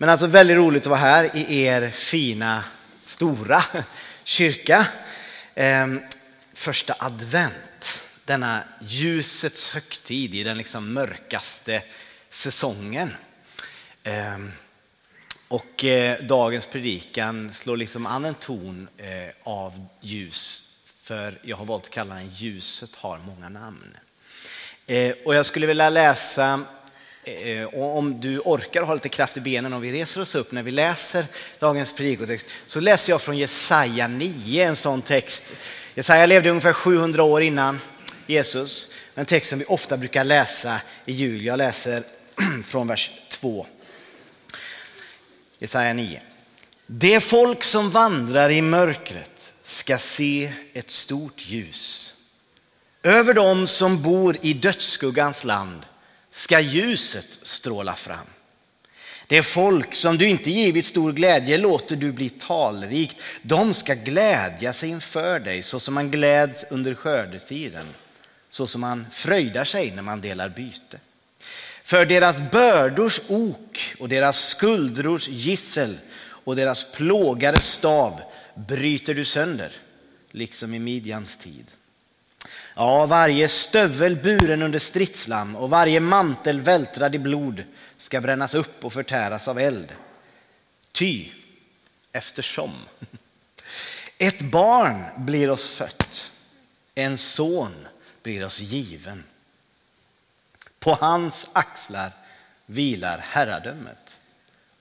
[0.00, 2.64] Men alltså väldigt roligt att vara här i er fina,
[3.04, 3.64] stora
[4.24, 4.86] kyrka.
[5.54, 6.00] Ehm,
[6.54, 11.82] första advent, denna ljusets högtid i den liksom mörkaste
[12.30, 13.14] säsongen.
[14.02, 14.52] Ehm,
[15.48, 21.64] och eh, dagens predikan slår liksom an en ton eh, av ljus, för jag har
[21.64, 23.96] valt att kalla den Ljuset har många namn.
[24.86, 26.64] Eh, och jag skulle vilja läsa
[27.24, 30.52] Eh, och om du orkar ha lite kraft i benen om vi reser oss upp
[30.52, 31.26] när vi läser
[31.58, 35.52] dagens predikotext så läser jag från Jesaja 9, en sån text.
[35.94, 37.80] Jesaja levde ungefär 700 år innan
[38.26, 38.92] Jesus.
[39.14, 41.44] En text som vi ofta brukar läsa i jul.
[41.44, 42.02] Jag läser
[42.64, 43.66] från vers 2.
[45.58, 46.22] Jesaja 9.
[46.86, 52.14] Det folk som vandrar i mörkret ska se ett stort ljus.
[53.02, 55.86] Över dem som bor i dödsskuggans land
[56.30, 58.26] ska ljuset stråla fram.
[59.26, 63.16] Det folk som du inte givit stor glädje låter du bli talrikt.
[63.42, 67.86] De ska glädja sig inför dig så som man gläds under skördetiden,
[68.48, 71.00] så som man fröjdar sig när man delar byte.
[71.84, 78.20] För deras bördors ok och deras skuldrors gissel och deras plågares stav
[78.54, 79.72] bryter du sönder,
[80.30, 81.64] liksom i Midjans tid.
[82.74, 87.64] Ja, varje stövel buren under stridslam och varje mantel vältrad i blod
[87.96, 89.92] ska brännas upp och förtäras av eld.
[90.92, 91.28] Ty,
[92.12, 92.72] eftersom
[94.18, 96.32] ett barn blir oss fött,
[96.94, 97.88] en son
[98.22, 99.24] blir oss given.
[100.78, 102.12] På hans axlar
[102.66, 104.18] vilar herradömet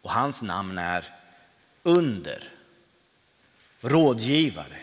[0.02, 1.14] och hans namn är
[1.84, 2.52] under,
[3.82, 4.78] rådgivare,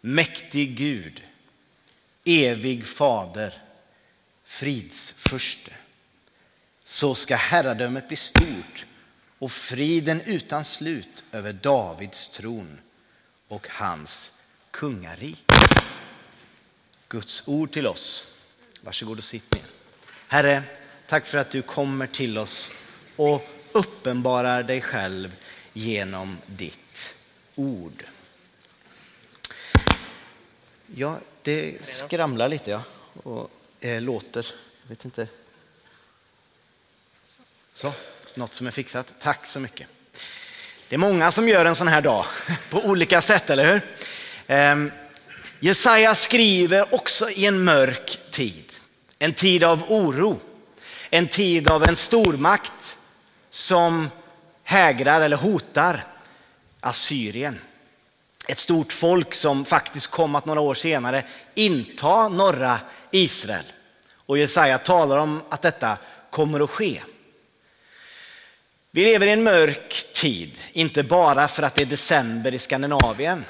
[0.00, 1.22] mäktig Gud,
[2.24, 3.62] evig fader,
[4.44, 5.72] fridsförste.
[6.84, 8.86] Så ska herradömet bli stort
[9.38, 12.80] och friden utan slut över Davids tron
[13.48, 14.32] och hans
[14.70, 15.54] kungarike.
[17.08, 18.36] Guds ord till oss.
[18.80, 19.64] Varsågod och sitt ner.
[20.28, 20.62] Herre,
[21.06, 22.72] tack för att du kommer till oss
[23.16, 25.36] och uppenbarar dig själv
[25.72, 27.14] genom ditt
[27.54, 28.04] ord.
[30.86, 32.82] Jag det skramlar lite ja,
[33.22, 34.46] och eh, låter.
[34.82, 35.28] Jag vet inte.
[37.74, 37.92] Så,
[38.34, 39.12] något som är fixat.
[39.20, 39.86] Tack så mycket.
[40.88, 42.24] Det är många som gör en sån här dag
[42.70, 43.82] på olika sätt, eller hur?
[44.46, 44.92] Eh,
[45.60, 48.72] Jesaja skriver också i en mörk tid.
[49.18, 50.40] En tid av oro.
[51.10, 52.96] En tid av en stormakt
[53.50, 54.08] som
[54.62, 56.06] hägrar eller hotar
[56.80, 57.60] Assyrien
[58.50, 61.24] ett stort folk som faktiskt kom att några år senare
[61.54, 62.80] inta norra
[63.10, 63.64] Israel.
[64.14, 65.98] Och Jesaja talar om att detta
[66.30, 67.02] kommer att ske.
[68.90, 73.44] Vi lever i en mörk tid, inte bara för att det är december i Skandinavien,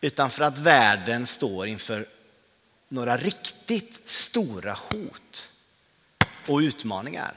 [0.00, 2.08] utan för att världen står inför
[2.88, 5.50] några riktigt stora hot
[6.46, 7.34] och utmaningar.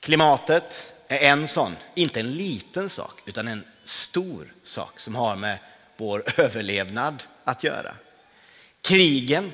[0.00, 5.58] Klimatet är en sån, inte en liten sak, utan en stor sak som har med
[5.96, 7.94] vår överlevnad att göra.
[8.80, 9.52] Krigen.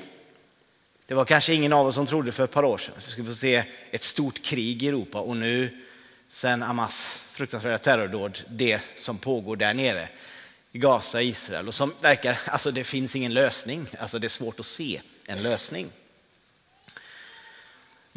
[1.05, 3.11] Det var kanske ingen av oss som trodde för ett par år sedan att vi
[3.11, 5.77] skulle få se ett stort krig i Europa och nu
[6.29, 10.09] sen Hamas fruktansvärda terrordåd, det som pågår där nere
[10.71, 14.59] i Gaza, Israel och som verkar, alltså det finns ingen lösning, alltså det är svårt
[14.59, 15.89] att se en lösning.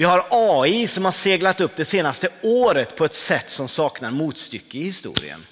[0.00, 4.10] Vi har AI som har seglat upp det senaste året på ett sätt som saknar
[4.10, 5.46] motstycke i historien.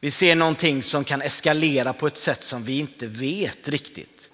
[0.00, 4.30] Vi ser någonting som kan eskalera på ett sätt som vi inte vet riktigt.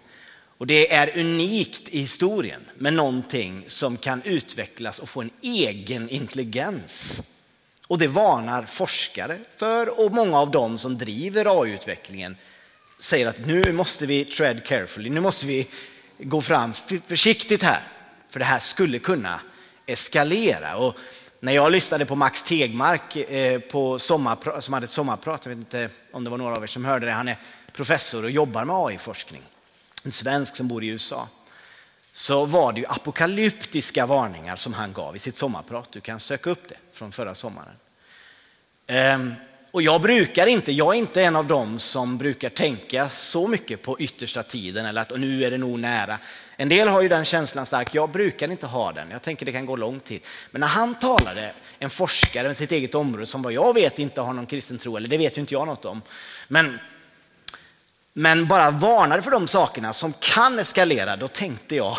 [0.59, 6.09] Och det är unikt i historien med någonting som kan utvecklas och få en egen
[6.09, 7.21] intelligens.
[7.87, 12.37] Och det varnar forskare för och många av dem som driver AI-utvecklingen
[12.99, 15.67] säger att nu måste vi tread carefully, nu måste vi
[16.19, 16.73] gå fram
[17.07, 17.83] försiktigt här.
[18.37, 19.41] För det här skulle kunna
[19.87, 20.77] eskalera.
[20.77, 20.97] Och
[21.41, 25.59] när jag lyssnade på Max Tegmark eh, på sommarprat, som hade ett sommarprat, jag vet
[25.59, 27.39] inte om det var några av er som hörde det, han är
[27.73, 29.43] professor och jobbar med AI-forskning.
[30.05, 31.29] En svensk som bor i USA.
[32.13, 35.93] Så var det ju apokalyptiska varningar som han gav i sitt sommarprat.
[35.93, 37.75] Du kan söka upp det från förra sommaren.
[38.87, 39.35] Ehm,
[39.77, 43.83] och jag brukar inte, jag är inte en av dem som brukar tänka så mycket
[43.83, 46.19] på yttersta tiden eller att nu är det nog nära.
[46.57, 49.11] En del har ju den känslan stark, jag brukar inte ha den.
[49.11, 50.21] Jag tänker det kan gå lång tid.
[50.51, 54.21] Men när han talade, en forskare med sitt eget område som vad jag vet inte
[54.21, 56.03] har någon kristen tro, eller det vet ju inte jag något om.
[56.49, 56.79] Men,
[58.13, 61.99] men bara varnade för de sakerna som kan eskalera, då tänkte jag,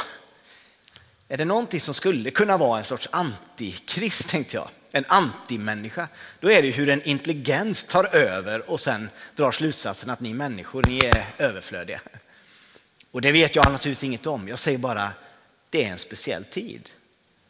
[1.28, 6.08] Är det någonting som skulle kunna vara en sorts antikrist tänkte jag, en antimänniska,
[6.40, 10.84] då är det hur en intelligens tar över och sen drar slutsatsen att ni människor,
[10.88, 12.02] ni är överflödiga.
[13.12, 14.48] Och det vet jag naturligtvis inget om.
[14.48, 15.12] Jag säger bara,
[15.70, 16.90] det är en speciell tid.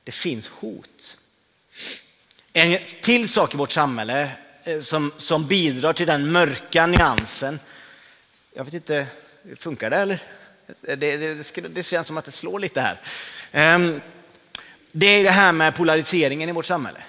[0.03, 1.17] Det finns hot.
[2.53, 4.31] En till sak i vårt samhälle
[4.63, 7.59] eh, som, som bidrar till den mörka nyansen.
[8.53, 9.07] Jag vet inte,
[9.55, 10.21] funkar det eller?
[10.81, 12.99] Det, det, det känns som att det slår lite här.
[13.51, 14.01] Ehm,
[14.91, 17.03] det är det här med polariseringen i vårt samhälle.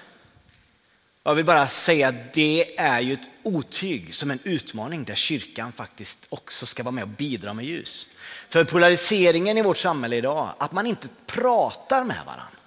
[1.23, 5.71] Jag vill bara säga att det är ju ett otyg som en utmaning där kyrkan
[5.71, 8.07] faktiskt också ska vara med och bidra med ljus.
[8.49, 12.57] För polariseringen i vårt samhälle idag, att man inte pratar med varandra,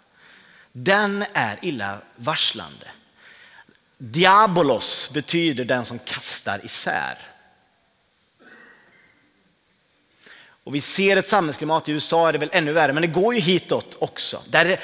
[0.72, 2.86] den är illavarslande.
[3.98, 7.18] Diabolos betyder den som kastar isär.
[10.64, 13.34] Och vi ser ett samhällsklimat, i USA är det väl ännu värre, men det går
[13.34, 14.42] ju hitåt också.
[14.50, 14.80] Där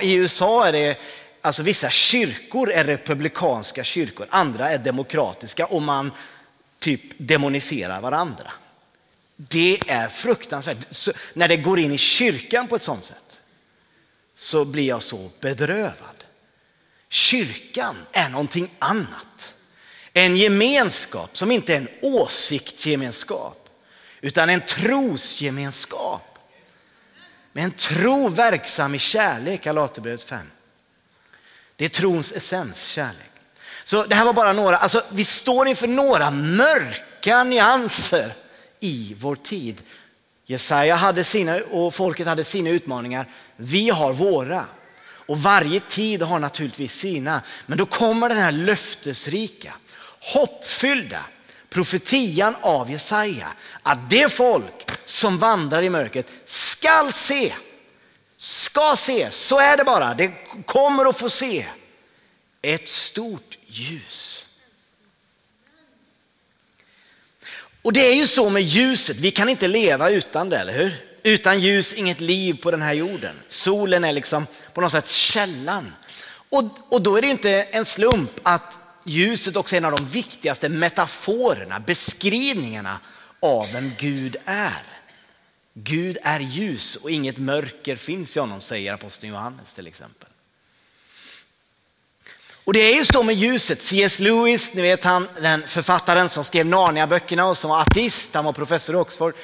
[0.00, 0.98] I USA är det,
[1.42, 6.12] alltså vissa kyrkor är republikanska kyrkor, andra är demokratiska och man
[6.78, 8.52] typ demoniserar varandra.
[9.36, 10.76] Det är fruktansvärt.
[10.90, 13.40] Så när det går in i kyrkan på ett sånt sätt
[14.34, 16.24] så blir jag så bedrövad.
[17.08, 19.54] Kyrkan är någonting annat.
[20.12, 23.68] En gemenskap som inte är en åsiktsgemenskap
[24.20, 26.38] utan en trosgemenskap.
[27.52, 30.46] Med en tro verksam i kärlek, Galaterbrevet 5.
[31.76, 33.32] Det är trons essens, kärlek.
[33.84, 38.34] Så det här var bara några, alltså vi står inför några mörka nyanser
[38.80, 39.82] i vår tid.
[40.46, 43.26] Jesaja hade sina och folket hade sina utmaningar.
[43.56, 44.66] Vi har våra.
[45.26, 47.42] Och varje tid har naturligtvis sina.
[47.66, 49.74] Men då kommer den här löftesrika,
[50.34, 51.24] hoppfyllda,
[51.70, 53.48] profetian av Jesaja
[53.82, 57.54] att det folk som vandrar i mörkret skall se,
[58.42, 60.32] ska se, så är det bara, det
[60.66, 61.66] kommer att få se
[62.62, 64.46] ett stort ljus.
[67.82, 71.06] Och det är ju så med ljuset, vi kan inte leva utan det, eller hur?
[71.22, 73.36] Utan ljus, inget liv på den här jorden.
[73.48, 75.92] Solen är liksom på något sätt källan.
[76.48, 80.08] Och, och då är det inte en slump att ljuset också är en av de
[80.08, 83.00] viktigaste metaforerna, beskrivningarna
[83.40, 84.82] av vem Gud är.
[85.74, 90.28] Gud är ljus och inget mörker finns i honom, säger aposteln Johannes till exempel.
[92.64, 93.82] Och det är ju så med ljuset.
[93.82, 94.18] C.S.
[94.18, 98.52] Lewis, ni vet han, den författaren som skrev Narnia-böckerna och som var ateist, han var
[98.52, 99.34] professor i Oxford.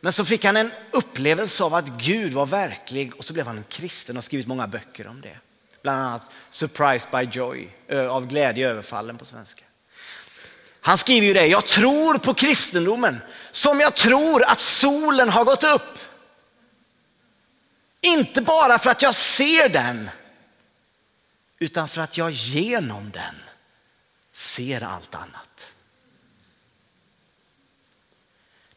[0.00, 3.56] Men så fick han en upplevelse av att Gud var verklig och så blev han
[3.56, 5.38] en kristen och skrivit många böcker om det.
[5.82, 7.68] Bland annat Surprised by Joy,
[8.10, 9.64] av glädje överfallen på svenska.
[10.80, 13.20] Han skriver ju det, jag tror på kristendomen
[13.52, 15.98] som jag tror att solen har gått upp.
[18.00, 20.10] Inte bara för att jag ser den,
[21.58, 23.34] utan för att jag genom den
[24.34, 25.74] ser allt annat.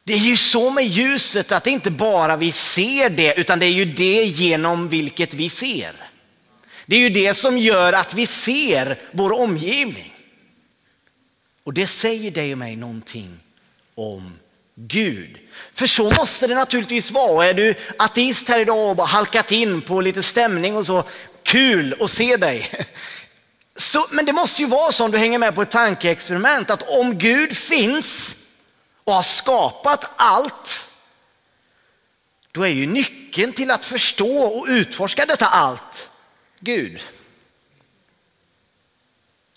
[0.04, 3.66] Det är ju så med ljuset att det inte bara vi ser det, utan det
[3.66, 6.10] är ju det genom vilket vi ser.
[6.86, 10.13] Det är ju det som gör att vi ser vår omgivning.
[11.63, 13.39] Och det säger dig och mig någonting
[13.95, 14.39] om
[14.75, 15.38] Gud.
[15.74, 17.45] För så måste det naturligtvis vara.
[17.45, 21.04] Är du ateist här idag och bara halkat in på lite stämning och så,
[21.44, 22.72] kul att se dig.
[23.77, 26.89] Så, men det måste ju vara så om du hänger med på ett tankeexperiment att
[26.89, 28.36] om Gud finns
[29.03, 30.89] och har skapat allt,
[32.51, 36.10] då är ju nyckeln till att förstå och utforska detta allt
[36.60, 37.01] Gud.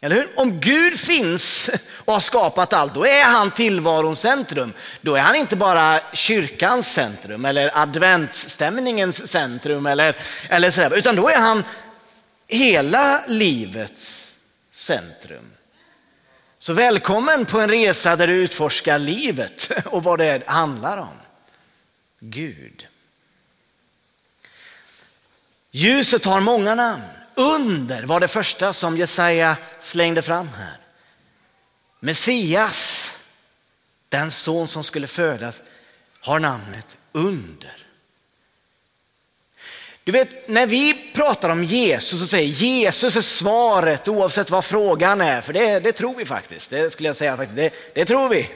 [0.00, 0.30] Eller hur?
[0.36, 4.72] Om Gud finns och har skapat allt, då är han tillvarons centrum.
[5.00, 10.16] Då är han inte bara kyrkans centrum eller adventsstämningens centrum eller,
[10.48, 11.64] eller sådär, utan då är han
[12.46, 14.34] hela livets
[14.72, 15.52] centrum.
[16.58, 21.18] Så välkommen på en resa där du utforskar livet och vad det handlar om.
[22.20, 22.86] Gud.
[25.70, 27.17] Ljuset har många namn.
[27.38, 30.76] Under var det första som Jesaja slängde fram här.
[32.00, 33.10] Messias,
[34.08, 35.62] den son som skulle födas,
[36.20, 37.86] har namnet under.
[40.04, 45.20] Du vet, när vi pratar om Jesus och säger Jesus är svaret oavsett vad frågan
[45.20, 46.70] är, för det, det tror vi faktiskt.
[46.70, 48.50] Det skulle jag säga faktiskt, det, det tror vi.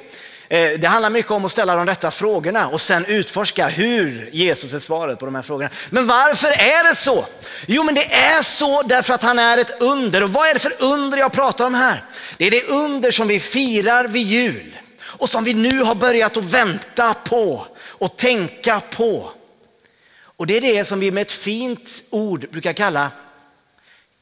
[0.53, 4.75] Eh, det handlar mycket om att ställa de rätta frågorna och sen utforska hur Jesus
[4.75, 5.71] är svaret på de här frågorna.
[5.91, 7.27] Men varför är det så?
[7.67, 10.23] Jo, men det är så därför att han är ett under.
[10.23, 12.05] Och vad är det för under jag pratar om här?
[12.37, 16.37] Det är det under som vi firar vid jul och som vi nu har börjat
[16.37, 19.33] att vänta på och tänka på.
[20.23, 23.11] Och det är det som vi med ett fint ord brukar kalla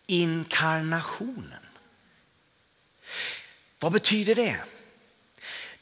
[0.06, 1.66] inkarnationen.
[3.78, 4.56] Vad betyder det?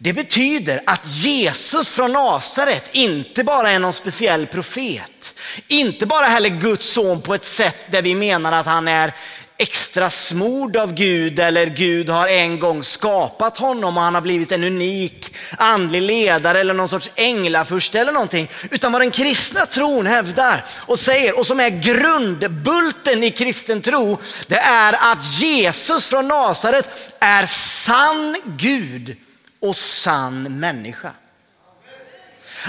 [0.01, 5.35] Det betyder att Jesus från Nasaret inte bara är någon speciell profet,
[5.69, 9.15] inte bara heller Guds son på ett sätt där vi menar att han är
[9.57, 14.53] extra smord av Gud eller Gud har en gång skapat honom och han har blivit
[14.53, 18.51] en unik andlig ledare eller någon sorts änglafurste eller någonting.
[18.71, 24.19] Utan vad den kristna tron hävdar och säger och som är grundbulten i kristen tro,
[24.47, 29.17] det är att Jesus från Nasaret är sann Gud
[29.61, 31.13] och sann människa.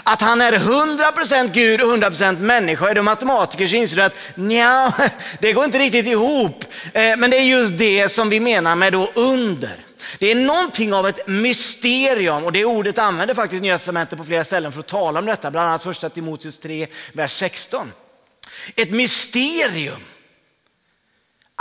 [0.04, 2.90] Att han är 100% Gud och 100% människa.
[2.90, 4.94] Är du matematiker så inser du att nja,
[5.40, 6.66] det går inte riktigt ihop.
[6.94, 9.86] Eh, men det är just det som vi menar med då under.
[10.20, 14.44] Det är någonting av ett mysterium och det ordet använder faktiskt Nya Testamentet på flera
[14.44, 15.52] ställen för att tala om detta.
[15.52, 17.92] Bland annat första Timoteus 3, vers 16.
[18.76, 20.04] Ett mysterium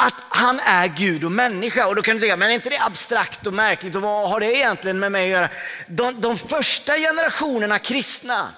[0.00, 1.86] att han är Gud och människa.
[1.86, 4.40] Och då kan du tänka, men är inte det abstrakt och märkligt och vad har
[4.40, 5.48] det egentligen med mig att göra?
[5.88, 8.52] De, de första generationerna kristna,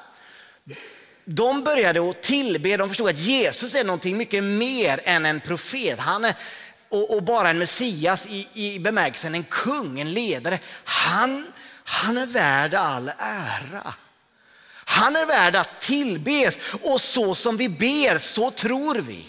[1.25, 5.99] de började att tillbe, de förstod att Jesus är någonting mycket mer än en profet.
[5.99, 6.35] Han är,
[6.89, 10.59] och, och bara en Messias i, i bemärkelsen en kung, en ledare.
[10.85, 11.53] Han,
[11.85, 13.95] han är värd all ära.
[14.85, 19.27] Han är värd att tillbes och så som vi ber så tror vi.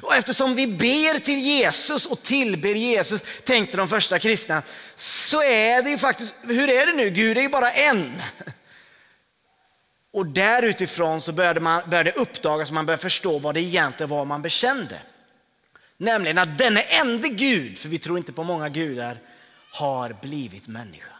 [0.00, 4.62] Och eftersom vi ber till Jesus och tillber Jesus, tänkte de första kristna,
[4.94, 7.10] så är det ju faktiskt, hur är det nu?
[7.10, 8.22] Gud är ju bara en.
[10.12, 14.10] Och där utifrån så började, man, började det uppdagas, man började förstå vad det egentligen
[14.10, 14.98] var man bekände.
[15.96, 19.18] Nämligen att denne enda Gud, för vi tror inte på många gudar,
[19.70, 21.12] har blivit människa.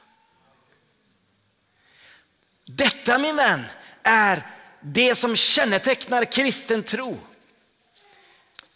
[2.66, 3.64] Detta min vän
[4.02, 4.46] är
[4.80, 7.18] det som kännetecknar kristen tro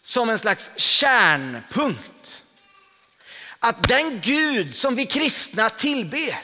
[0.07, 2.43] som en slags kärnpunkt.
[3.59, 6.41] Att den Gud som vi kristna tillber,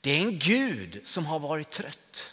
[0.00, 2.30] det är en Gud som har varit trött.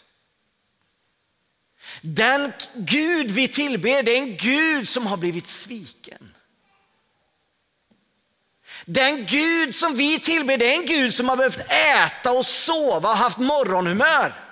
[2.00, 6.34] Den Gud vi tillber, det är en Gud som har blivit sviken.
[8.84, 13.10] Den Gud som vi tillber, det är en Gud som har behövt äta och sova
[13.10, 14.47] och haft morgonhumör.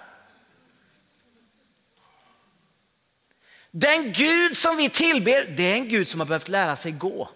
[3.79, 7.31] Den Gud som vi tillber, det är en Gud som har behövt lära sig gå.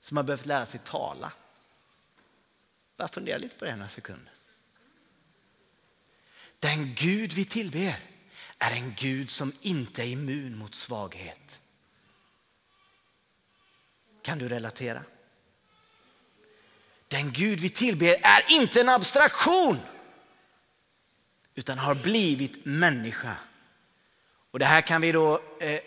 [0.00, 1.32] Som har behövt lära sig tala.
[2.96, 4.32] Bara fundera lite på det några sekunder.
[6.58, 8.00] Den Gud vi tillber
[8.58, 11.60] är en Gud som inte är immun mot svaghet.
[14.22, 15.04] Kan du relatera?
[17.08, 19.78] Den Gud vi tillber är inte en abstraktion
[21.54, 23.36] utan har blivit människa.
[24.50, 25.80] Och det här kan vi då, eh,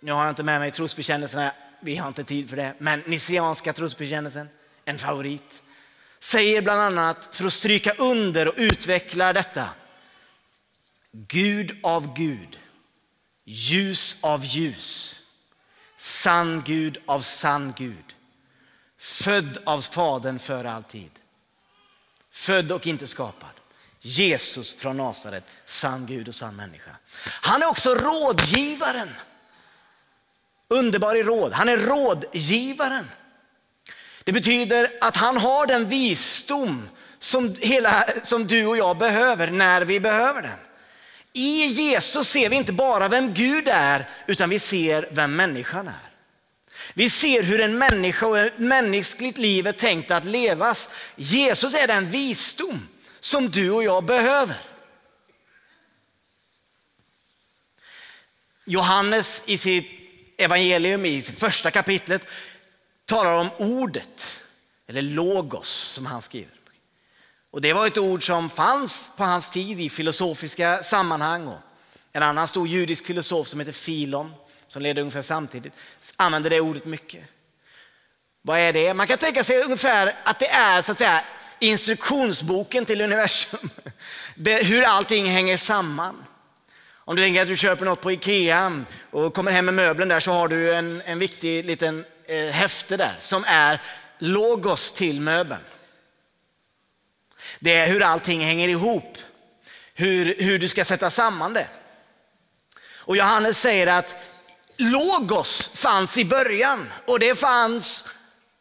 [0.00, 3.72] nu har jag inte med mig trosbekännelserna, vi har inte tid för det, men Nisianska
[3.72, 4.48] trosbekännelsen,
[4.84, 5.62] en favorit,
[6.20, 9.68] säger bland annat för att stryka under och utveckla detta.
[11.12, 12.58] Gud av Gud,
[13.44, 15.20] ljus av ljus,
[15.96, 18.14] sann Gud av sann Gud,
[18.98, 21.10] född av Fadern för alltid,
[22.30, 23.61] född och inte skapad.
[24.04, 26.90] Jesus från Nasaret, sann Gud och sann människa.
[27.24, 29.08] Han är också rådgivaren.
[30.68, 31.52] Underbar i råd.
[31.52, 33.10] Han är rådgivaren.
[34.24, 39.82] Det betyder att han har den visdom som, hela, som du och jag behöver när
[39.82, 40.58] vi behöver den.
[41.32, 46.10] I Jesus ser vi inte bara vem Gud är, utan vi ser vem människan är.
[46.94, 50.88] Vi ser hur en människa och ett mänskligt liv är tänkt att levas.
[51.16, 52.88] Jesus är den visdom
[53.24, 54.56] som du och jag behöver.
[58.64, 59.86] Johannes i sitt
[60.38, 62.26] evangelium i första kapitlet
[63.06, 64.42] talar om ordet,
[64.86, 66.54] eller logos som han skriver.
[67.50, 71.46] Och det var ett ord som fanns på hans tid i filosofiska sammanhang.
[71.46, 71.60] Och
[72.12, 74.34] en annan stor judisk filosof som heter Filon,
[74.66, 75.72] som levde ungefär samtidigt,
[76.16, 77.24] använde det ordet mycket.
[78.42, 78.94] Vad är det?
[78.94, 81.24] Man kan tänka sig ungefär att det är så att säga
[81.62, 83.70] instruktionsboken till universum.
[84.34, 86.24] Det, hur allting hänger samman.
[86.90, 90.20] Om du tänker att du köper något på Ikea och kommer hem med möblen där
[90.20, 93.80] så har du en, en viktig liten eh, häfte där som är
[94.18, 95.60] logos till möbeln.
[97.60, 99.18] Det är hur allting hänger ihop,
[99.94, 101.68] hur, hur du ska sätta samman det.
[102.84, 104.16] Och Johannes säger att
[104.76, 108.04] logos fanns i början och det fanns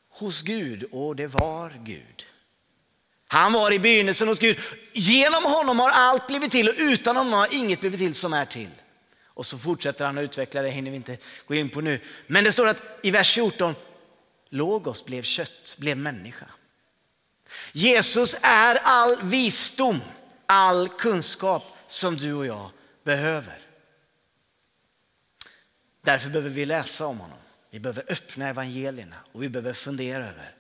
[0.10, 2.11] hos Gud och det var Gud.
[3.32, 4.60] Han var i begynnelsen hos Gud.
[4.94, 8.46] Genom honom har allt blivit till och utan honom har inget blivit till som är
[8.46, 8.70] till.
[9.26, 12.00] Och så fortsätter han att utveckla det, hinner vi inte gå in på nu.
[12.28, 13.76] Men det står att i vers 14,
[14.50, 16.46] Logos blev kött, blev människa.
[17.72, 20.02] Jesus är all visdom,
[20.46, 22.70] all kunskap som du och jag
[23.04, 23.60] behöver.
[26.02, 27.38] Därför behöver vi läsa om honom.
[27.70, 30.56] Vi behöver öppna evangelierna och vi behöver fundera över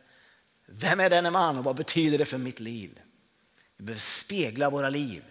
[0.73, 2.99] vem är denne man och vad betyder det för mitt liv?
[3.77, 5.23] Vi behöver spegla våra liv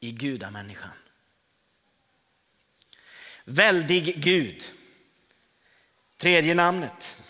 [0.00, 0.90] i gudamänniskan.
[3.44, 4.64] Väldig Gud.
[6.16, 7.22] Tredje namnet.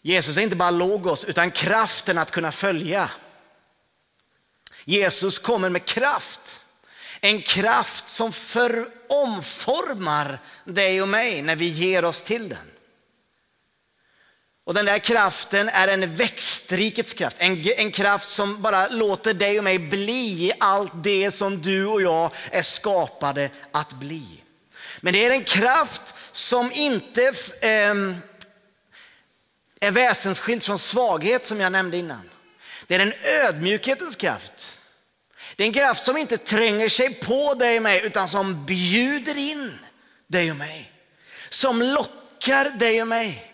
[0.00, 3.10] Jesus är inte bara logos utan kraften att kunna följa.
[4.84, 6.60] Jesus kommer med kraft.
[7.20, 12.73] En kraft som för omformar dig och mig när vi ger oss till den.
[14.64, 19.58] Och den där kraften är en växtrikets kraft, en, en kraft som bara låter dig
[19.58, 24.42] och mig bli allt det som du och jag är skapade att bli.
[25.00, 27.22] Men det är en kraft som inte
[27.60, 27.94] eh,
[29.80, 32.30] är väsensskild från svaghet som jag nämnde innan.
[32.86, 34.78] Det är en ödmjukhetens kraft.
[35.56, 39.36] Det är en kraft som inte tränger sig på dig och mig utan som bjuder
[39.36, 39.78] in
[40.26, 40.92] dig och mig.
[41.48, 43.53] Som lockar dig och mig.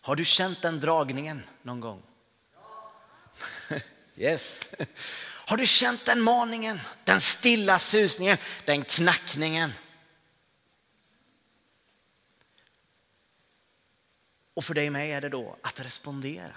[0.00, 2.02] Har du känt den dragningen någon gång?
[4.16, 4.60] Yes.
[5.22, 9.72] Har du känt den maningen, den stilla susningen, den knackningen?
[14.54, 16.52] Och för dig och mig är det då att respondera.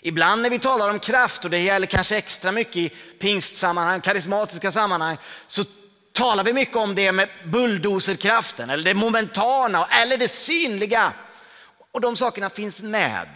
[0.00, 4.72] Ibland när vi talar om kraft, och det gäller kanske extra mycket i pingstsammanhang, karismatiska
[4.72, 5.16] sammanhang,
[5.46, 5.64] så
[6.12, 11.12] talar vi mycket om det med bulldoserkraften, eller det momentana, eller det synliga.
[11.92, 13.28] Och de sakerna finns med.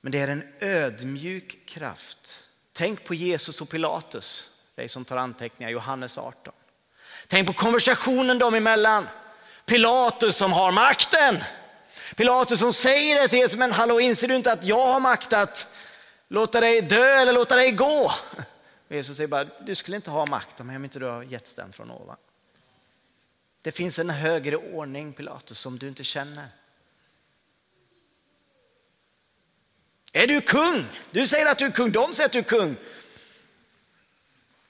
[0.00, 2.48] Men det är en ödmjuk kraft.
[2.72, 6.54] Tänk på Jesus och Pilatus, dig som tar anteckningar, Johannes 18.
[7.28, 9.08] Tänk på konversationen dem emellan.
[9.66, 11.44] Pilatus som har makten.
[12.16, 15.32] Pilatus som säger det till Jesus, men hallå inser du inte att jag har makt
[15.32, 15.68] att
[16.28, 18.12] låta dig dö eller låta dig gå?
[18.88, 21.72] Och Jesus säger bara, du skulle inte ha makt om inte du har getts den
[21.72, 22.16] från ovan.
[23.62, 26.48] Det finns en högre ordning Pilatus som du inte känner.
[30.12, 30.84] Är du kung?
[31.10, 32.76] Du säger att du är kung, de säger att du är kung.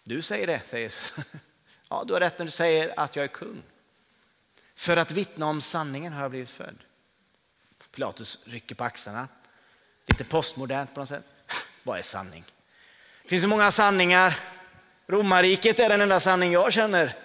[0.04, 0.92] Du säger det, säger
[1.88, 3.62] Ja, du har rätt när du säger att jag är kung.
[4.74, 6.76] För att vittna om sanningen har jag blivit född.
[7.94, 9.28] Pilatus rycker på axlarna.
[10.06, 11.24] Lite postmodernt på något sätt.
[11.82, 12.44] Vad är sanning?
[13.22, 14.38] Det finns så många sanningar.
[15.06, 17.16] Romarriket är den enda sanning jag känner.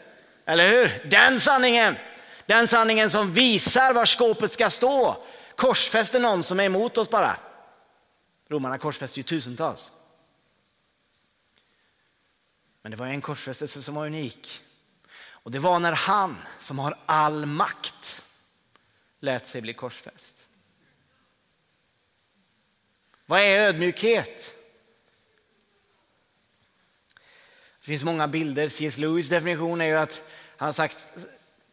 [0.47, 1.09] Eller hur?
[1.09, 1.95] Den sanningen.
[2.45, 5.23] Den sanningen som visar var skåpet ska stå.
[5.55, 7.37] Korsfäster någon som är emot oss bara.
[8.49, 9.91] Romarna korsfäste ju tusentals.
[12.81, 14.61] Men det var en korsfästelse som var unik.
[15.29, 18.23] Och det var när han som har all makt
[19.19, 20.47] lät sig bli korsfäst.
[23.25, 24.56] Vad är ödmjukhet?
[27.87, 28.69] Det finns många bilder.
[28.69, 28.97] C.S.
[28.97, 30.23] Lewis definition är ju att
[30.57, 31.07] han har sagt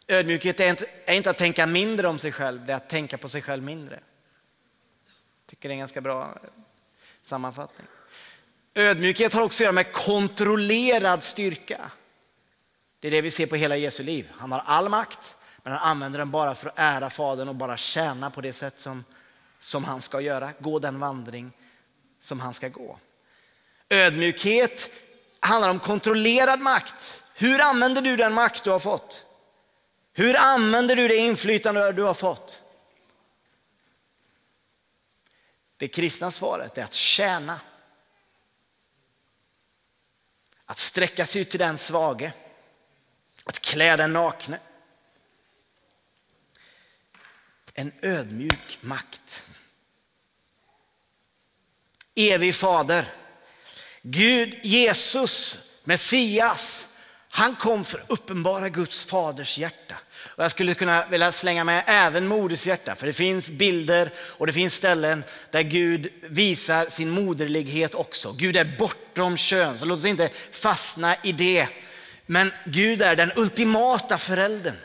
[0.09, 3.19] ödmjukhet är inte, är inte att tänka mindre om sig själv, det är att tänka
[3.19, 3.95] på sig själv mindre.
[3.95, 6.51] Jag tycker det är en ganska bra eh,
[7.23, 7.87] sammanfattning.
[8.75, 11.91] Ödmjukhet har också att göra med kontrollerad styrka.
[13.01, 14.31] Det är det vi ser på hela Jesu liv.
[14.37, 17.77] Han har all makt, men han använder den bara för att ära Fadern och bara
[17.77, 19.05] tjäna på det sätt som,
[19.59, 20.53] som han ska göra.
[20.59, 21.53] Gå den vandring
[22.21, 22.99] som han ska gå.
[23.89, 24.91] Ödmjukhet
[25.47, 27.23] handlar om kontrollerad makt.
[27.35, 29.27] Hur använder du den makt du har fått?
[30.13, 32.63] Hur använder du det inflytande du har fått?
[35.77, 37.61] Det kristna svaret är att tjäna.
[40.65, 42.33] Att sträcka sig ut till den svage.
[43.45, 44.59] Att klä den nakne.
[47.75, 49.51] En ödmjuk makt.
[52.15, 53.24] Evig fader.
[54.07, 56.89] Gud, Jesus, Messias,
[57.29, 59.95] han kom för att uppenbara Guds faders hjärta.
[60.37, 64.47] Och jag skulle kunna vilja slänga med även moders hjärta, för det finns bilder och
[64.47, 68.33] det finns ställen där Gud visar sin moderlighet också.
[68.33, 71.69] Gud är bortom kön, så låt oss inte fastna i det.
[72.27, 74.77] Men Gud är den ultimata föräldern,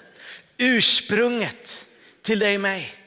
[0.58, 1.86] ursprunget
[2.22, 2.99] till dig och mig.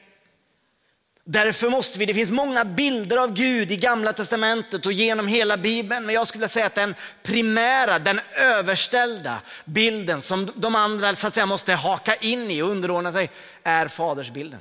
[1.25, 5.57] Därför måste vi, det finns många bilder av Gud i gamla testamentet och genom hela
[5.57, 6.05] bibeln.
[6.05, 11.33] Men jag skulle säga att den primära, den överställda bilden som de andra så att
[11.33, 13.29] säga måste haka in i och underordna sig
[13.63, 14.59] är fadersbilden.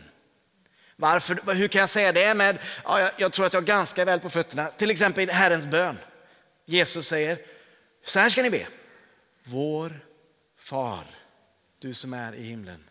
[0.97, 2.35] Varför, hur kan jag säga det?
[2.35, 4.67] Med, ja, jag, jag tror att jag har ganska väl på fötterna.
[4.67, 5.99] Till exempel i Herrens bön.
[6.67, 7.39] Jesus säger,
[8.07, 8.67] så här ska ni be.
[9.45, 10.01] Vår
[10.59, 11.05] far,
[11.79, 12.85] du som är i himlen.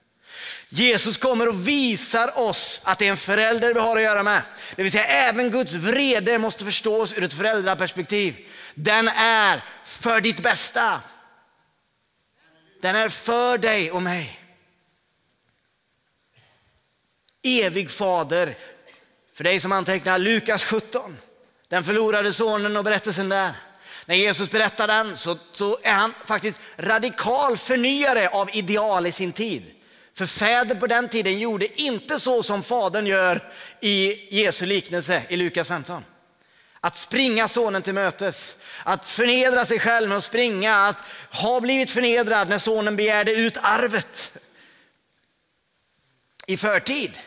[0.70, 4.42] Jesus kommer och visar oss att det är en förälder vi har att göra med.
[4.76, 8.38] Det vill säga även Guds vrede måste förstås ur ett föräldraperspektiv.
[8.76, 11.02] Den är för ditt bästa.
[12.82, 14.40] Den är för dig och mig.
[17.44, 18.58] Evig fader.
[19.34, 21.18] För dig som antecknar Lukas 17,
[21.68, 23.52] den förlorade sonen och berättelsen där.
[24.06, 29.32] När Jesus berättar den så, så är han faktiskt radikal förnyare av ideal i sin
[29.32, 29.81] tid.
[30.14, 35.36] För fäder på den tiden gjorde inte så som fadern gör i Jesu liknelse i
[35.36, 36.06] Lukas 15.
[36.80, 41.92] Att springa sonen till mötes, att förnedra sig själv med att springa, att ha blivit
[41.92, 44.38] förnedrad när sonen begärde ut arvet
[46.48, 47.20] i förtid.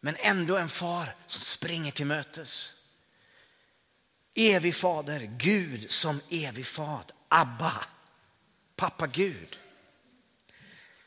[0.00, 2.72] Men ändå en far som springer till mötes.
[4.34, 7.84] Evig fader, Gud som evig far, Abba,
[8.76, 9.59] pappa Gud.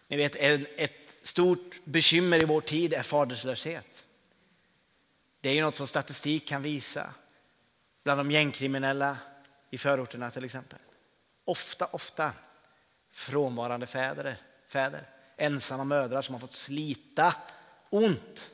[0.07, 4.05] Ni vet, ett stort bekymmer i vår tid är faderslöshet.
[5.41, 7.13] Det är ju något som statistik kan visa.
[8.03, 9.17] Bland de gängkriminella
[9.69, 10.79] i förorterna till exempel.
[11.45, 12.33] Ofta, ofta
[13.11, 14.37] frånvarande fäder,
[14.67, 15.09] fäder.
[15.37, 17.35] Ensamma mödrar som har fått slita
[17.89, 18.51] ont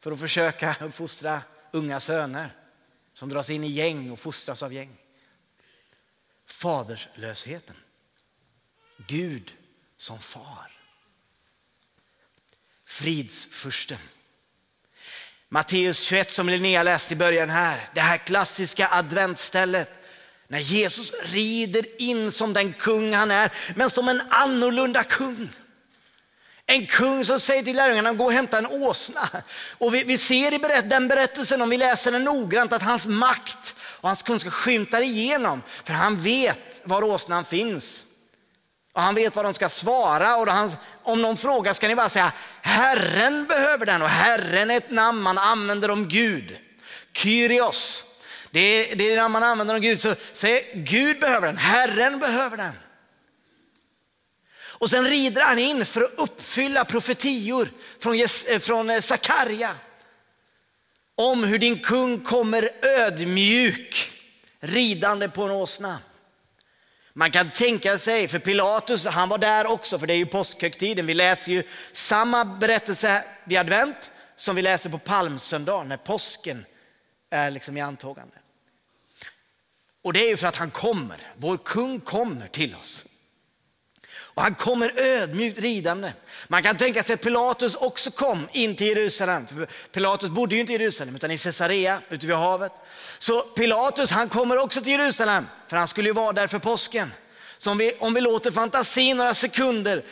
[0.00, 2.56] för att försöka uppfostra unga söner
[3.12, 4.96] som dras in i gäng och fostras av gäng.
[6.46, 7.76] Faderslösheten.
[8.96, 9.57] Gud
[9.98, 10.70] som far.
[12.86, 13.98] Fridsfursten.
[15.48, 17.88] Matteus 21 som Linnea läste i början här.
[17.94, 19.90] Det här klassiska adventstället.
[20.48, 25.48] När Jesus rider in som den kung han är, men som en annorlunda kung.
[26.66, 29.28] En kung som säger till lärjungarna, gå och hämta en åsna.
[29.78, 33.06] Och vi, vi ser i berätt, den berättelsen, om vi läser den noggrant, att hans
[33.06, 35.62] makt och hans kunskap skymtar igenom.
[35.84, 38.04] För han vet var åsnan finns.
[38.98, 40.70] Och han vet vad de ska svara och han,
[41.02, 42.32] om någon frågar ska ni bara säga
[42.62, 46.58] Herren behöver den och Herren är ett namn man använder om Gud.
[47.12, 48.04] Kyrios,
[48.50, 50.00] det är det namn man använder om Gud.
[50.00, 52.72] Så säg Gud behöver den, Herren behöver den.
[54.60, 59.74] Och sen rider han in för att uppfylla profetior från, eh, från eh, Sakarja
[61.14, 64.12] om hur din kung kommer ödmjuk
[64.60, 65.98] ridande på en åsna.
[67.12, 71.06] Man kan tänka sig, för Pilatus han var där också, för det är ju påskhögtiden.
[71.06, 76.66] Vi läser ju samma berättelse vid advent som vi läser på palmsöndagen när påsken
[77.30, 78.34] är liksom i antågande.
[80.04, 83.04] Och det är ju för att han kommer, vår kung kommer till oss.
[84.38, 86.12] Och han kommer ödmjukt ridande.
[86.48, 89.46] Man kan tänka sig att Pilatus också kom in till Jerusalem.
[89.46, 92.72] För Pilatus bodde ju inte i Jerusalem utan i Caesarea ute vid havet.
[93.18, 97.12] Så Pilatus han kommer också till Jerusalem för han skulle ju vara där för påsken.
[97.56, 100.04] Så om vi, om vi låter fantasin några sekunder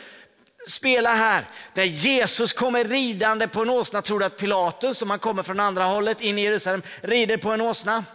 [0.67, 4.01] spela här, där Jesus kommer ridande på en åsna.
[4.01, 7.51] Tror du att Pilatus, som han kommer från andra hållet in i Jerusalem, rider på
[7.51, 8.05] en åsna?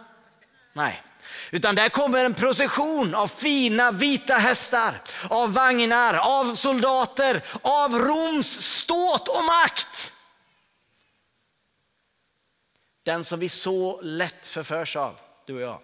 [0.73, 1.03] Nej.
[1.51, 8.61] Utan där kommer en procession av fina vita hästar, av vagnar, av soldater, av Roms
[8.61, 10.13] ståt och makt.
[13.03, 15.79] Den som vi så lätt förförs av, du och jag.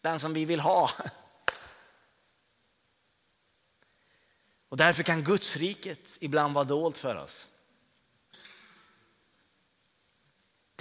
[0.00, 0.90] Den som vi vill ha.
[4.68, 7.48] Och därför kan Gudsriket ibland vara dolt för oss.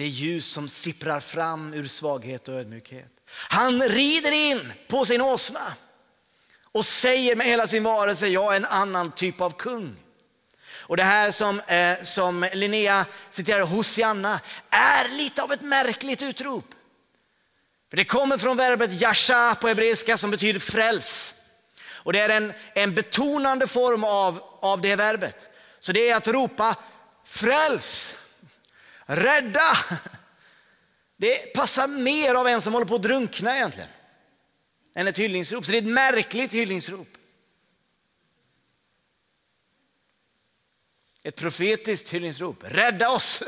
[0.02, 3.12] Det ljus som sipprar fram ur svaghet och ödmjukhet.
[3.28, 5.74] Han rider in på sin åsna
[6.72, 9.96] och säger med hela sin varelse, jag är en annan typ av kung.
[10.70, 16.66] Och det här som, eh, som Linnea citerar, Hosianna, är lite av ett märkligt utrop.
[17.90, 21.36] För det kommer från verbet yasha på hebreiska som betyder fräls.
[21.88, 25.50] Och det är en, en betonande form av, av det verbet.
[25.80, 26.76] Så det är att ropa
[27.26, 28.16] fräls.
[29.12, 29.78] Rädda!
[31.18, 33.90] Det passar mer av en som håller på att drunkna egentligen.
[34.96, 35.66] Än ett hyllningsrop.
[35.66, 37.08] Så det är ett märkligt hyllningsrop.
[41.24, 42.64] Ett profetiskt hyllningsrop.
[42.64, 43.44] Rädda oss!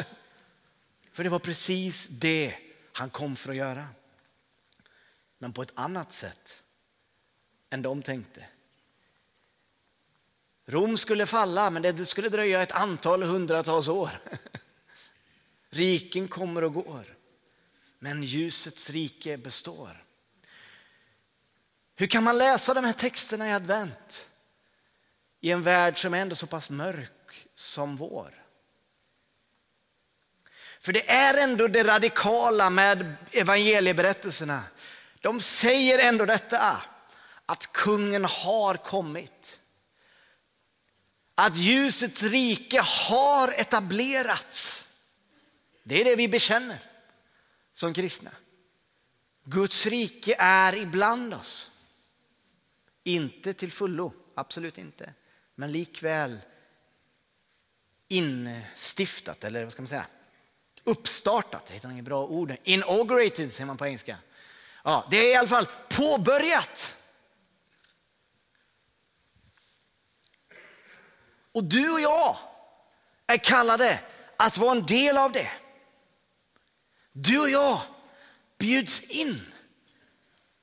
[1.12, 2.56] För det var precis det
[2.94, 3.88] han kom för att göra.
[5.38, 6.62] Men på ett annat sätt
[7.70, 8.46] än de tänkte.
[10.66, 14.10] Rom skulle falla, men det skulle dröja ett antal hundratals år.
[15.74, 17.18] Riken kommer och går,
[18.00, 20.06] men ljusets rike består.
[21.96, 24.30] Hur kan man läsa de här texterna i advent
[25.42, 28.44] i en värld som är ändå så pass mörk som vår?
[30.80, 34.64] För det är ändå det radikala med evangelieberättelserna.
[35.22, 36.82] De säger ändå detta,
[37.46, 39.60] att kungen har kommit.
[41.36, 44.83] Att ljusets rike har etablerats.
[45.84, 46.80] Det är det vi bekänner
[47.74, 48.32] som kristna.
[49.44, 51.72] Guds rike är ibland oss.
[53.04, 55.14] Inte till fullo, absolut inte.
[55.56, 56.40] Men likväl
[58.08, 60.08] instiftat, eller vad ska man säga?
[60.84, 62.56] Uppstartat, det heter inget bra ord.
[62.64, 64.18] Inaugurated säger man på engelska.
[64.84, 66.98] Ja, det är i alla fall påbörjat.
[71.52, 72.38] Och du och jag
[73.28, 74.00] är kallade
[74.38, 75.52] att vara en del av det.
[77.14, 77.82] Du och jag
[78.58, 79.42] bjuds in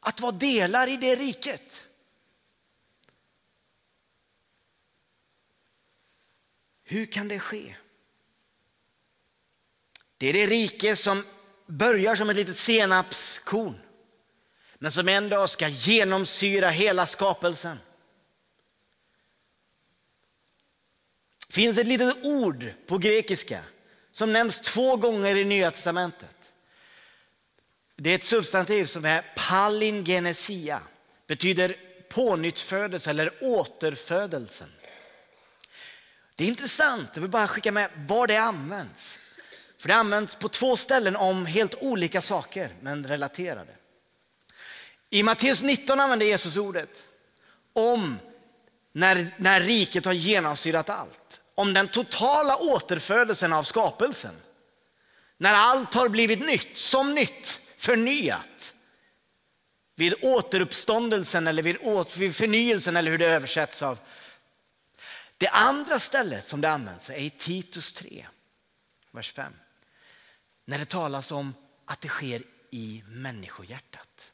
[0.01, 1.87] att vara delar i det riket.
[6.85, 7.77] Hur kan det ske?
[10.17, 11.25] Det är det rike som
[11.67, 13.81] börjar som ett litet senapskorn
[14.79, 17.79] men som en dag ska genomsyra hela skapelsen.
[21.47, 23.65] Det finns ett litet ord på grekiska
[24.11, 26.40] som nämns två gånger i Nya Testamentet.
[28.03, 30.83] Det är ett substantiv som är palingenesia,
[31.27, 31.77] betyder
[32.11, 34.69] pånyttfödelse eller återfödelsen.
[36.35, 39.19] Det är intressant, jag vill bara skicka med var det används.
[39.79, 43.73] För det används på två ställen om helt olika saker, men relaterade.
[45.11, 47.07] I Matteus 19 använder Jesus ordet
[47.73, 48.19] om
[48.93, 51.41] när, när riket har genomsyrat allt.
[51.55, 54.35] Om den totala återfödelsen av skapelsen.
[55.39, 58.75] När allt har blivit nytt, som nytt, förnyat.
[59.95, 61.77] Vid återuppståndelsen eller vid,
[62.19, 63.99] vid förnyelsen eller hur det översätts av.
[65.37, 68.27] Det andra stället som det används är i Titus 3,
[69.11, 69.53] vers 5.
[70.65, 74.33] När det talas om att det sker i människohjärtat.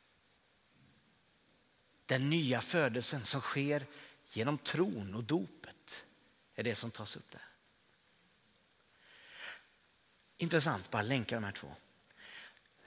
[2.07, 3.87] Den nya födelsen som sker
[4.33, 6.05] genom tron och dopet
[6.55, 7.43] är det som tas upp där.
[10.37, 11.75] Intressant, bara länka de här två.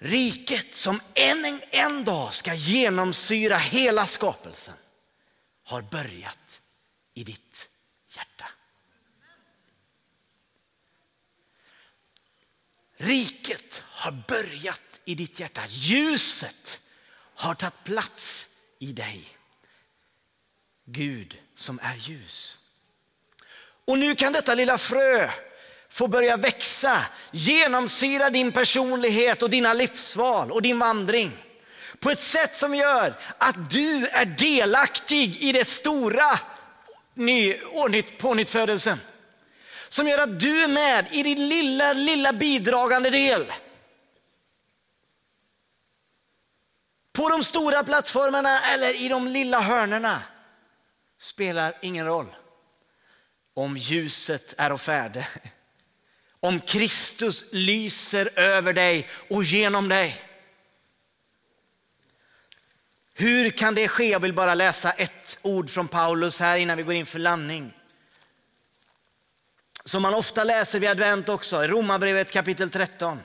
[0.01, 4.73] Riket som en, en dag ska genomsyra hela skapelsen
[5.63, 6.61] har börjat
[7.13, 7.69] i ditt
[8.09, 8.49] hjärta.
[12.97, 15.61] Riket har börjat i ditt hjärta.
[15.67, 16.81] Ljuset
[17.35, 19.37] har tagit plats i dig.
[20.85, 22.57] Gud som är ljus.
[23.85, 25.31] Och nu kan detta lilla frö
[25.99, 31.37] får börja växa, genomsyra din personlighet och dina livsval och din vandring
[31.99, 36.39] på ett sätt som gör att du är delaktig i det stora
[37.13, 37.53] ny,
[38.19, 38.99] pånyttfödelsen.
[39.89, 43.45] Som gör att du är med i din lilla, lilla bidragande del.
[47.13, 50.21] På de stora plattformarna eller i de lilla hörnerna
[51.19, 52.35] spelar ingen roll.
[53.53, 55.27] Om ljuset är och färde.
[56.39, 60.25] Om Kristus lyser över dig och genom dig.
[63.13, 64.09] Hur kan det ske?
[64.09, 67.73] Jag vill bara läsa ett ord från Paulus här innan vi går in för landning.
[69.83, 73.19] Som man ofta läser vid advent också, i Romarbrevet kapitel 13.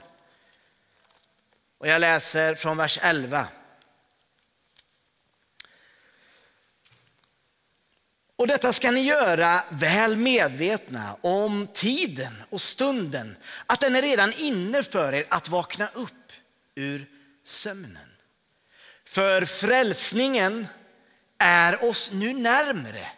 [1.78, 3.46] Och jag läser från vers 11.
[8.44, 14.32] Och detta ska ni göra väl medvetna om tiden och stunden, att den är redan
[14.38, 16.32] inne för er att vakna upp
[16.74, 17.10] ur
[17.44, 18.08] sömnen.
[19.04, 20.66] För frälsningen
[21.38, 23.10] är oss nu närmre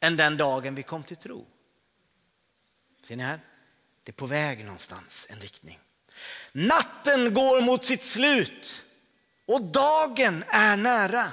[0.00, 1.46] än den dagen vi kom till tro.
[3.04, 3.40] Ser ni här?
[4.02, 5.78] Det är på väg någonstans, en riktning.
[6.52, 8.82] Natten går mot sitt slut
[9.46, 11.32] och dagen är nära.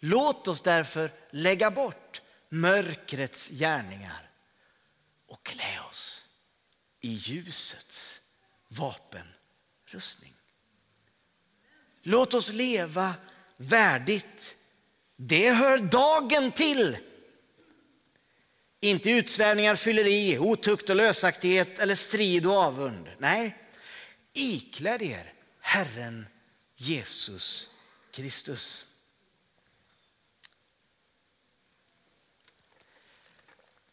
[0.00, 4.30] Låt oss därför lägga bort mörkrets gärningar
[5.26, 6.24] och klä oss
[7.00, 8.20] i ljusets
[8.68, 10.34] vapenrustning.
[12.02, 13.14] Låt oss leva
[13.56, 14.56] värdigt.
[15.16, 16.96] Det hör dagen till.
[18.80, 23.08] Inte utsvävningar, fylleri, otukt och lösaktighet eller strid och avund.
[23.18, 23.56] Nej,
[24.32, 26.26] ikläd er Herren
[26.76, 27.70] Jesus
[28.12, 28.86] Kristus.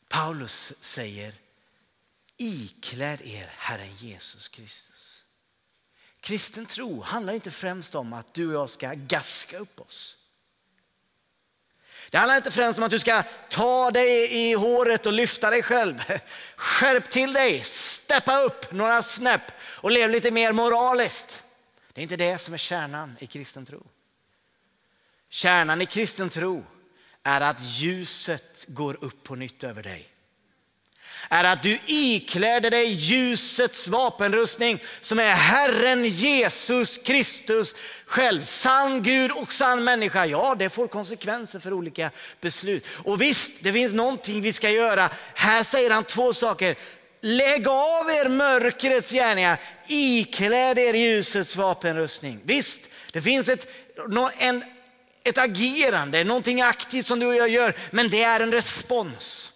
[0.08, 1.34] Paulus säger
[2.38, 5.24] ikläd er Herren Jesus Kristus.
[6.20, 10.18] Kristen tro handlar inte främst om att du och jag ska gaska upp oss.
[12.10, 15.64] Det handlar inte främst om att du ska ta dig i håret och lyfta dig
[15.64, 16.04] själv.
[16.56, 21.44] Skärp till dig, steppa upp några snäpp och lev lite mer moraliskt.
[21.94, 23.84] Det är inte det som är kärnan i kristen tro.
[25.30, 26.66] Kärnan i kristen tro
[27.28, 30.10] är att ljuset går upp på nytt över dig
[31.30, 38.42] är att du ikläder dig ljusets vapenrustning som är Herren Jesus Kristus själv.
[38.42, 40.26] Sann Gud och sann människa.
[40.26, 42.12] Ja, det får konsekvenser för olika
[42.42, 42.86] beslut.
[42.90, 45.10] Och visst, det finns någonting vi ska göra.
[45.34, 46.78] Här säger han två saker.
[47.22, 52.40] Lägg av er mörkrets gärningar, ikläd er ljusets vapenrustning.
[52.44, 53.68] Visst, det finns ett,
[54.40, 54.64] en,
[55.30, 59.52] ett agerande, någonting aktivt som du och jag gör, men det är en respons.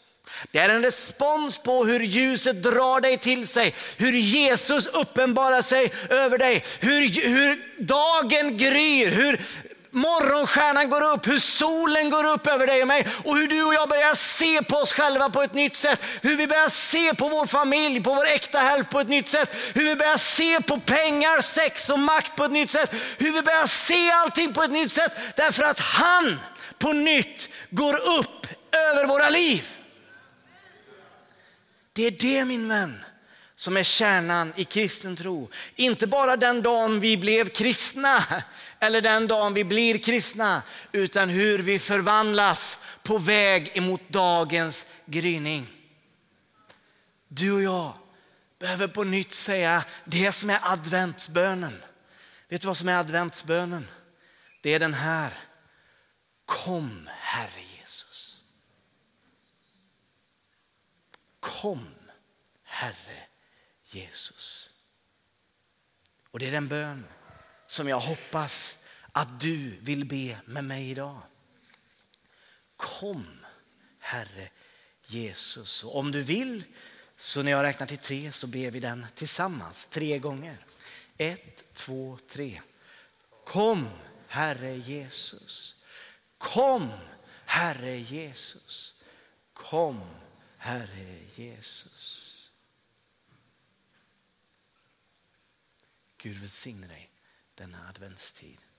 [0.51, 5.91] Det är en respons på hur ljuset drar dig till sig, hur Jesus uppenbarar sig
[6.09, 9.41] över dig, hur, hur dagen gryr, hur
[9.91, 13.73] morgonstjärnan går upp, hur solen går upp över dig och mig och hur du och
[13.73, 16.01] jag börjar se på oss själva på ett nytt sätt.
[16.21, 19.49] Hur vi börjar se på vår familj, på vår äkta hälft på ett nytt sätt.
[19.73, 22.93] Hur vi börjar se på pengar, sex och makt på ett nytt sätt.
[23.17, 26.39] Hur vi börjar se allting på ett nytt sätt därför att han
[26.77, 29.67] på nytt går upp över våra liv.
[31.93, 33.03] Det är det min vän
[33.55, 35.49] som är kärnan i kristen tro.
[35.75, 38.23] Inte bara den dagen vi blev kristna
[38.83, 45.67] eller den dagen vi blir kristna, utan hur vi förvandlas på väg emot dagens gryning.
[47.27, 47.93] Du och jag
[48.59, 51.83] behöver på nytt säga det som är adventsbönen.
[52.49, 53.87] Vet du vad som är adventsbönen?
[54.61, 55.33] Det är den här.
[56.45, 58.41] Kom Herre Jesus.
[61.39, 61.87] Kom,
[62.63, 63.27] Herre
[63.85, 64.69] Jesus.
[66.31, 67.07] Och det är den bönen
[67.71, 68.77] som jag hoppas
[69.11, 71.21] att du vill be med mig idag.
[72.75, 73.25] Kom,
[73.99, 74.49] Herre
[75.05, 75.83] Jesus.
[75.83, 76.63] Och om du vill,
[77.17, 80.65] så när jag räknar till tre så ber vi den tillsammans tre gånger.
[81.17, 82.61] Ett, två, tre.
[83.45, 83.89] Kom,
[84.27, 85.75] Herre Jesus.
[86.37, 86.91] Kom,
[87.45, 89.01] Herre Jesus.
[89.53, 90.01] Kom,
[90.57, 92.51] Herre Jesus.
[96.17, 97.10] Gud välsigne dig
[97.61, 98.70] denna adventstid.